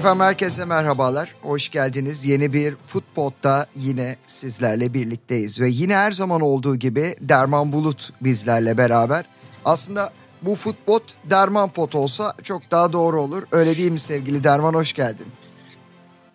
[0.00, 1.34] Efendim herkese merhabalar.
[1.42, 2.26] Hoş geldiniz.
[2.26, 5.60] Yeni bir Futbol'da yine sizlerle birlikteyiz.
[5.60, 9.24] Ve yine her zaman olduğu gibi Derman Bulut bizlerle beraber.
[9.64, 10.10] Aslında
[10.42, 13.42] bu futbol Derman Pot olsa çok daha doğru olur.
[13.52, 15.26] Öyle değil mi sevgili Derman hoş geldin.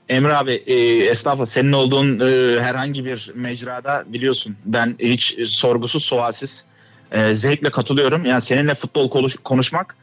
[0.10, 6.66] Emre abi e, estağfurullah senin olduğun e, herhangi bir mecrada biliyorsun ben hiç sorgusuz sualsiz
[7.12, 8.26] e, zevkle katılıyorum.
[8.26, 9.96] Yani seninle futbol konuş, konuşmak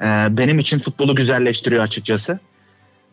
[0.00, 2.38] e, benim için futbolu güzelleştiriyor açıkçası.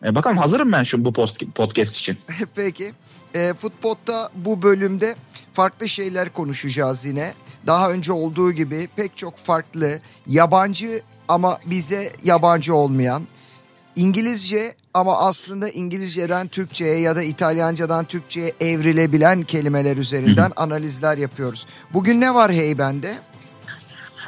[0.06, 2.18] E, bakalım hazırım ben şu bu post, podcast için.
[2.54, 2.92] Peki.
[3.34, 5.14] E, futbolda bu bölümde
[5.52, 7.34] farklı şeyler konuşacağız yine.
[7.66, 13.22] Daha önce olduğu gibi pek çok farklı yabancı ama bize yabancı olmayan
[13.96, 21.66] İngilizce ama aslında İngilizceden Türkçe'ye ya da İtalyancadan Türkçe'ye evrilebilen kelimeler üzerinden analizler yapıyoruz.
[21.92, 23.18] Bugün ne var Heyben'de?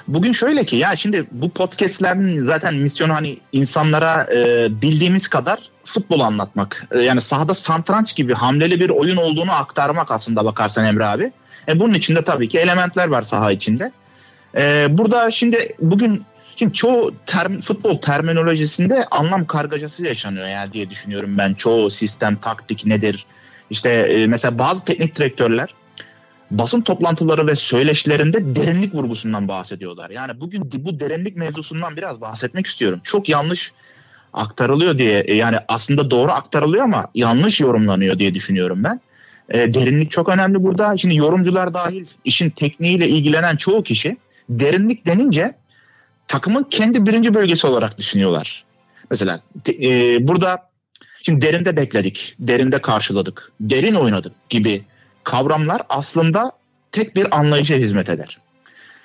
[0.09, 6.21] Bugün şöyle ki ya şimdi bu podcastlerin zaten misyonu hani insanlara e, bildiğimiz kadar futbol
[6.21, 6.87] anlatmak.
[6.91, 11.33] E, yani sahada santranç gibi hamleli bir oyun olduğunu aktarmak aslında bakarsan Emre abi.
[11.69, 13.93] E, bunun içinde tabii ki elementler var saha içinde.
[14.57, 16.25] E, burada şimdi bugün
[16.57, 21.55] Şimdi çoğu term, futbol terminolojisinde anlam kargacası yaşanıyor yani diye düşünüyorum ben.
[21.55, 23.27] Çoğu sistem, taktik nedir?
[23.71, 25.75] İşte e, mesela bazı teknik direktörler
[26.51, 30.11] basın toplantıları ve söyleşilerinde derinlik vurgusundan bahsediyorlar.
[30.11, 33.01] Yani bugün bu derinlik mevzusundan biraz bahsetmek istiyorum.
[33.05, 33.73] Çok yanlış
[34.33, 39.01] aktarılıyor diye e, yani aslında doğru aktarılıyor ama yanlış yorumlanıyor diye düşünüyorum ben.
[39.49, 40.97] E, derinlik çok önemli burada.
[40.97, 44.17] Şimdi yorumcular dahil işin tekniğiyle ilgilenen çoğu kişi
[44.49, 45.55] derinlik denince
[46.29, 48.65] takımın kendi birinci bölgesi olarak düşünüyorlar.
[49.11, 49.89] Mesela e,
[50.29, 50.69] burada
[51.23, 54.85] şimdi derinde bekledik, derinde karşıladık, derin oynadık gibi
[55.29, 56.53] kavramlar aslında
[56.93, 58.39] tek bir anlayışa hizmet eder.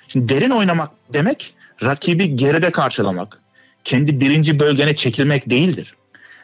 [0.08, 3.40] Şimdi derin oynamak demek rakibi geride karşılamak,
[3.84, 5.94] kendi birinci bölgene çekilmek değildir.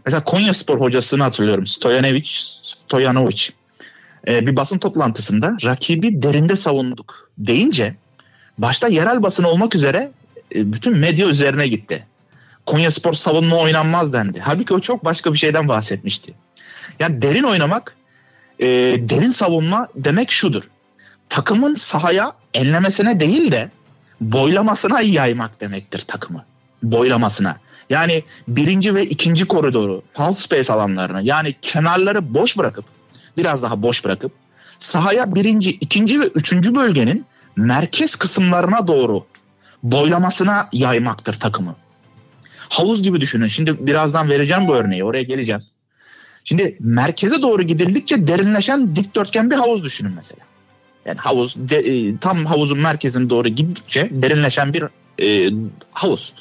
[0.06, 1.66] Mesela Konya Spor hocasını hatırlıyorum.
[1.66, 2.28] Stojanovic,
[2.62, 3.48] Stojanovic.
[4.28, 7.94] Ee, bir basın toplantısında rakibi derinde savunduk deyince
[8.58, 10.10] başta yerel basın olmak üzere
[10.54, 12.06] e, bütün medya üzerine gitti.
[12.66, 14.40] Konya Spor savunma oynanmaz dendi.
[14.40, 16.34] Halbuki o çok başka bir şeyden bahsetmişti.
[16.98, 17.96] Yani derin oynamak
[18.60, 18.66] e,
[19.08, 20.62] derin savunma demek şudur.
[21.28, 23.70] Takımın sahaya enlemesine değil de
[24.20, 26.44] boylamasına yaymak demektir takımı.
[26.82, 27.56] Boylamasına.
[27.90, 32.84] Yani birinci ve ikinci koridoru, half space alanlarını yani kenarları boş bırakıp
[33.36, 34.32] biraz daha boş bırakıp
[34.78, 39.26] sahaya birinci, ikinci ve üçüncü bölgenin merkez kısımlarına doğru
[39.82, 41.76] boylamasına yaymaktır takımı.
[42.68, 43.46] Havuz gibi düşünün.
[43.46, 45.04] Şimdi birazdan vereceğim bu örneği.
[45.04, 45.62] Oraya geleceğim.
[46.44, 50.40] Şimdi merkeze doğru gidildikçe derinleşen dikdörtgen bir havuz düşünün mesela.
[51.06, 54.84] Yani havuz de, e, tam havuzun merkezine doğru gittikçe derinleşen bir
[55.22, 55.52] e,
[55.90, 56.34] havuz.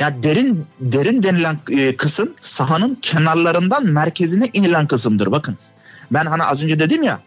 [0.00, 5.32] Yani derin derin denilen e, kısım sahanın kenarlarından merkezine inilen kısımdır.
[5.32, 5.72] Bakınız.
[6.10, 7.20] Ben hani az önce dedim ya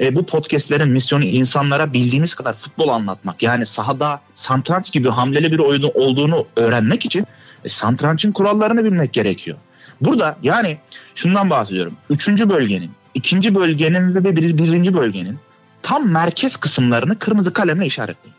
[0.00, 3.42] e, bu podcastlerin misyonu insanlara bildiğimiz kadar futbol anlatmak.
[3.42, 7.26] Yani sahada santranç gibi hamleli bir oyunu olduğunu öğrenmek için
[7.64, 9.58] e, santrançın kurallarını bilmek gerekiyor.
[10.00, 10.78] Burada yani
[11.14, 11.96] şundan bahsediyorum.
[12.10, 15.38] Üçüncü bölgenin, ikinci bölgenin ve bir, birinci bölgenin
[15.82, 18.36] tam merkez kısımlarını kırmızı kalemle işaretleyin.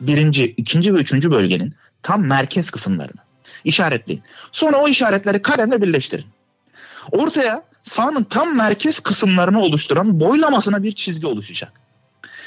[0.00, 3.20] Birinci, ikinci ve üçüncü bölgenin tam merkez kısımlarını
[3.64, 4.22] işaretleyin.
[4.52, 6.26] Sonra o işaretleri kalemle birleştirin.
[7.12, 11.72] Ortaya sahanın tam merkez kısımlarını oluşturan boylamasına bir çizgi oluşacak.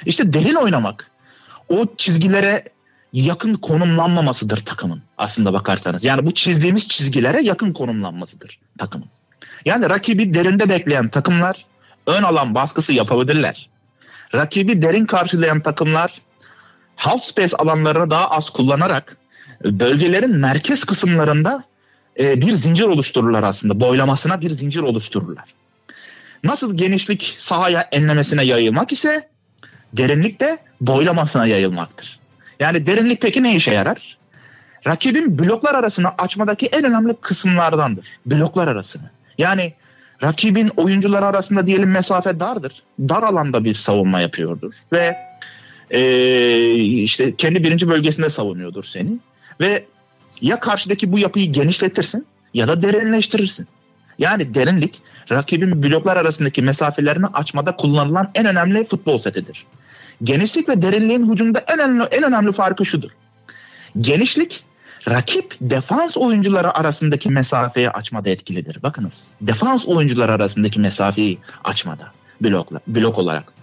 [0.06, 1.12] İşte derin oynamak
[1.70, 2.64] o çizgilere
[3.14, 6.04] yakın konumlanmamasıdır takımın aslında bakarsanız.
[6.04, 9.08] Yani bu çizdiğimiz çizgilere yakın konumlanmasıdır takımın.
[9.66, 11.66] Yani rakibi derinde bekleyen takımlar
[12.08, 13.70] ön alan baskısı yapabilirler.
[14.36, 16.22] Rakibi derin karşılayan takımlar
[16.96, 19.18] half space alanlarını daha az kullanarak
[19.64, 21.64] bölgelerin merkez kısımlarında
[22.20, 23.80] e, bir zincir oluştururlar aslında.
[23.80, 25.46] Boylamasına bir zincir oluştururlar.
[26.44, 29.30] Nasıl genişlik sahaya enlemesine yayılmak ise
[29.94, 32.20] derinlik de boylamasına yayılmaktır.
[32.60, 34.18] Yani derinlik peki ne işe yarar?
[34.88, 38.08] Rakibin bloklar arasını açmadaki en önemli kısımlardandır.
[38.26, 39.10] Bloklar arasını.
[39.38, 39.74] Yani
[40.24, 42.84] rakibin oyuncular arasında diyelim mesafe dardır.
[43.00, 45.18] Dar alanda bir savunma yapıyordur ve
[45.92, 46.02] e,
[46.76, 49.20] işte kendi birinci bölgesinde savunuyordur seni
[49.60, 49.86] ve
[50.42, 53.68] ya karşıdaki bu yapıyı genişletirsin ya da derinleştirirsin.
[54.20, 55.02] Yani derinlik
[55.32, 59.66] rakibin bloklar arasındaki mesafelerini açmada kullanılan en önemli futbol setidir.
[60.24, 63.12] Genişlik ve derinliğin hücumda en önemli, en önemli farkı şudur.
[64.00, 64.64] Genişlik
[65.10, 68.84] rakip defans oyuncuları arasındaki mesafeyi açmada etkilidir.
[68.84, 72.12] Bakınız defans oyuncuları arasındaki mesafeyi açmada
[72.42, 73.54] blokla, blok olarak.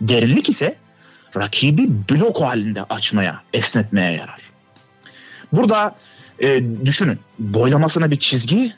[0.00, 0.76] Derinlik ise
[1.36, 4.40] rakibi blok halinde açmaya, esnetmeye yarar.
[5.52, 5.96] Burada
[6.38, 8.72] e, düşünün boylamasına bir çizgi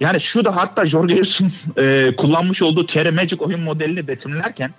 [0.00, 1.52] Yani şu da hatta Jorge Jesus'un
[1.82, 4.70] e, kullanmış olduğu Terry Magic oyun modelini betimlerken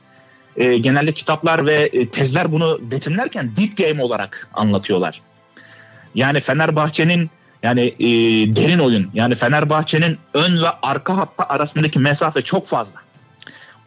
[0.57, 5.21] e, genelde kitaplar ve e, tezler bunu betimlerken deep game olarak anlatıyorlar.
[6.15, 7.29] Yani Fenerbahçe'nin
[7.63, 8.07] yani e,
[8.55, 12.99] derin oyun yani Fenerbahçe'nin ön ve arka hatta arasındaki mesafe çok fazla.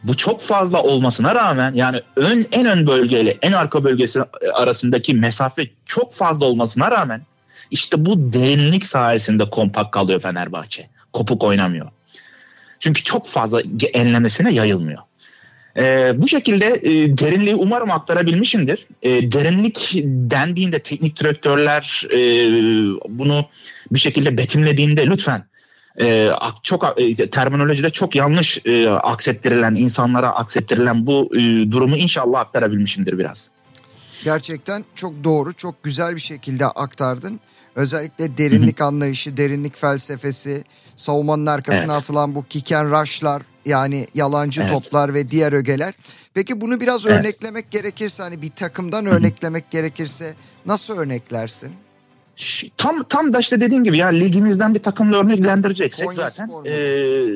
[0.04, 4.20] Bu çok fazla olmasına rağmen yani ön en ön bölgeyle en arka bölgesi
[4.54, 7.22] arasındaki mesafe çok fazla olmasına rağmen
[7.70, 10.88] işte bu derinlik sayesinde kompakt kalıyor Fenerbahçe.
[11.12, 11.88] Kopuk oynamıyor.
[12.78, 13.62] Çünkü çok fazla
[13.92, 15.02] enlemesine yayılmıyor.
[15.78, 18.86] Ee, bu şekilde e, derinliği umarım aktarabilmişimdir.
[19.02, 22.18] E, derinlik dendiğinde teknik direktörler e,
[23.08, 23.46] bunu
[23.92, 25.44] bir şekilde betimlediğinde lütfen
[26.00, 26.28] e,
[26.62, 31.38] çok e, terminolojide çok yanlış e, aksettirilen insanlara aksettirilen bu e,
[31.72, 33.50] durumu inşallah aktarabilmişimdir biraz.
[34.24, 37.40] Gerçekten çok doğru, çok güzel bir şekilde aktardın.
[37.74, 40.64] Özellikle derinlik anlayışı, derinlik felsefesi,
[40.96, 42.02] savunmanın arkasına evet.
[42.02, 44.70] atılan bu kick and rush'lar yani yalancı evet.
[44.70, 45.94] toplar ve diğer ögeler.
[46.34, 47.20] Peki bunu biraz evet.
[47.20, 50.34] örneklemek gerekirse hani bir takımdan örneklemek gerekirse
[50.66, 51.72] nasıl örneklersin?
[52.76, 56.50] Tam tam da işte dediğim gibi ya ligimizden bir takımla örneklendireceksek Konya zaten.
[56.66, 57.26] Ee,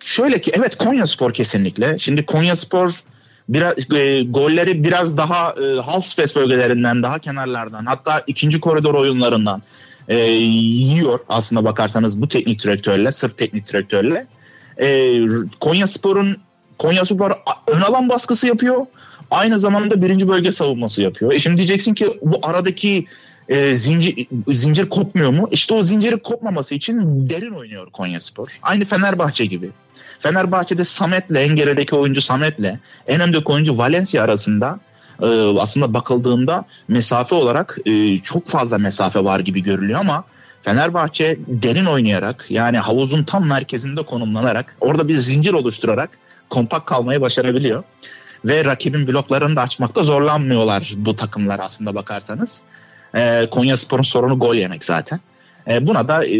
[0.00, 1.98] şöyle ki evet Konya Spor kesinlikle.
[1.98, 3.02] Şimdi Konya Spor
[3.48, 9.62] biraz e, golleri biraz daha e, half space bölgelerinden daha kenarlardan hatta ikinci koridor oyunlarından
[10.08, 14.26] e, yiyor aslında bakarsanız bu teknik direktörle sırf teknik direktörle
[14.80, 15.18] e,
[15.60, 16.36] Konya Spor'un
[16.78, 17.30] Konya Spor
[17.66, 18.86] ön alan baskısı yapıyor
[19.32, 21.32] aynı zamanda birinci bölge savunması yapıyor.
[21.32, 23.06] E şimdi diyeceksin ki bu aradaki
[23.48, 25.48] e, zincir, zincir kopmuyor mu?
[25.50, 28.58] İşte o zinciri kopmaması için derin oynuyor Konya Spor.
[28.62, 29.70] Aynı Fenerbahçe gibi.
[30.18, 34.80] Fenerbahçe'de Samet'le en gerideki oyuncu Samet'le en öndeki oyuncu Valencia arasında
[35.22, 35.26] e,
[35.58, 40.24] aslında bakıldığında mesafe olarak e, çok fazla mesafe var gibi görülüyor ama
[40.62, 46.10] Fenerbahçe derin oynayarak yani havuzun tam merkezinde konumlanarak orada bir zincir oluşturarak
[46.50, 47.84] kompakt kalmayı başarabiliyor.
[48.44, 52.62] Ve rakibin bloklarını da açmakta zorlanmıyorlar bu takımlar aslında bakarsanız.
[53.14, 55.20] E, Konya Spor'un sorunu gol yemek zaten.
[55.68, 56.30] E, buna da e,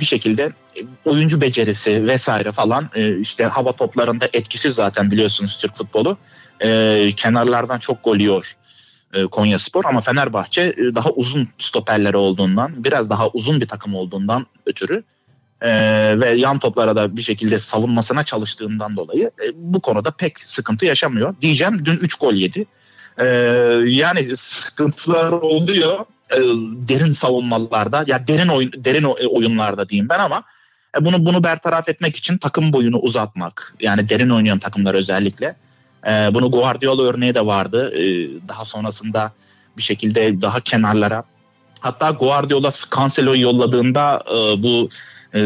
[0.00, 0.52] bir şekilde
[1.04, 6.16] oyuncu becerisi vesaire falan e, işte hava toplarında etkisiz zaten biliyorsunuz Türk futbolu.
[6.60, 8.54] E, kenarlardan çok gol yiyor
[9.14, 13.94] e, Konya Spor ama Fenerbahçe e, daha uzun stoperleri olduğundan biraz daha uzun bir takım
[13.94, 15.04] olduğundan ötürü
[15.60, 15.70] e,
[16.20, 21.34] ve yan toplara da bir şekilde savunmasına çalıştığından dolayı bu konuda pek sıkıntı yaşamıyor.
[21.40, 22.66] Diyeceğim dün 3 gol yedi.
[24.00, 25.98] Yani sıkıntılar oluyor
[26.88, 30.42] derin savunmalarda ya derin oyun derin oyunlarda diyeyim ben ama
[31.00, 35.56] bunu bunu bertaraf etmek için takım boyunu uzatmak yani derin oynayan takımlar özellikle
[36.06, 37.92] e, bunu Guardiola örneği de vardı.
[37.96, 39.32] E, daha sonrasında
[39.76, 41.24] bir şekilde daha kenarlara.
[41.80, 44.88] Hatta Guardiola Cancelo'yu yolladığında e, bu
[45.34, 45.38] e,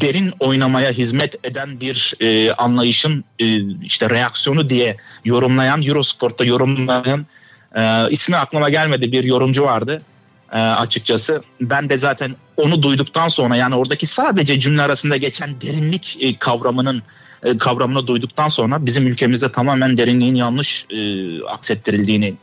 [0.00, 7.26] derin oynamaya hizmet eden bir e, anlayışın e, işte reaksiyonu diye yorumlayan Eurosport'ta yorumlayan
[7.74, 9.12] e, ismi aklıma gelmedi.
[9.12, 10.02] Bir yorumcu vardı
[10.52, 11.42] e, açıkçası.
[11.60, 17.02] Ben de zaten onu duyduktan sonra yani oradaki sadece cümle arasında geçen derinlik e, kavramının
[17.42, 20.98] e, kavramını duyduktan sonra bizim ülkemizde tamamen derinliğin yanlış e,
[21.44, 22.34] aksettirildiğini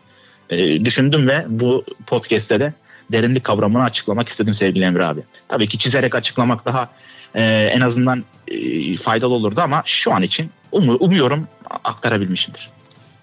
[0.50, 2.74] e, düşündüm ve bu podcast'te de
[3.12, 5.24] derinlik kavramını açıklamak istedim sevgili Emre abi.
[5.48, 6.90] Tabii ki çizerek açıklamak daha
[7.36, 11.48] e, en azından e, faydalı olurdu ama şu an için um, umuyorum
[11.84, 12.70] aktarabilmişimdir.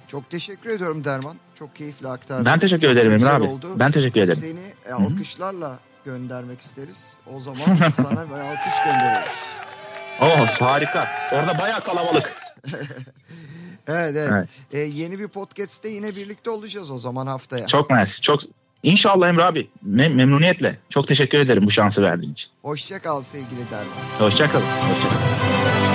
[0.09, 1.37] Çok teşekkür ediyorum Derman.
[1.59, 2.47] Çok keyifli aktardın.
[2.47, 3.45] Ben teşekkür ederim Emre abi.
[3.45, 3.69] Oldu.
[3.78, 4.38] Ben teşekkür ederim.
[4.38, 7.19] Seni e, alkışlarla göndermek isteriz.
[7.35, 9.28] O zaman sana bir alkış gönderiyoruz.
[10.21, 11.09] Oh harika.
[11.33, 12.35] Orada bayağı kalabalık.
[13.87, 14.30] evet evet.
[14.33, 14.49] evet.
[14.73, 17.66] Ee, yeni bir podcast'te yine birlikte olacağız o zaman haftaya.
[17.66, 18.12] Çok nice.
[18.21, 18.40] Çok
[18.83, 19.68] İnşallah Emre abi.
[19.87, 20.78] Mem- memnuniyetle.
[20.90, 22.50] Çok teşekkür ederim bu şansı verdiğin için.
[22.62, 24.28] Hoşça kal sevgili Derman.
[24.28, 24.66] Hoşça kalın.
[24.66, 25.93] Hoşça kalın.